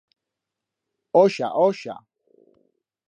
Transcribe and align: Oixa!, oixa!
Oixa!, 1.21 1.49
oixa! 1.65 1.99